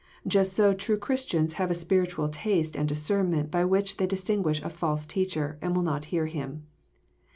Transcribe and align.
Just 0.25 0.53
so 0.53 0.73
true 0.73 0.97
Christians 0.97 1.53
have 1.61 1.69
a 1.69 1.75
spir 1.75 2.07
itual 2.07 2.31
taste 2.31 2.75
and 2.75 2.89
discernment 2.89 3.51
by 3.51 3.63
which 3.63 3.97
they 3.97 4.07
distinguish 4.07 4.59
a 4.63 4.69
false 4.71 5.05
teacher, 5.05 5.59
and 5.61 5.75
will 5.75 5.83
not 5.83 6.05
hear 6.05 6.25
him. 6.25 6.65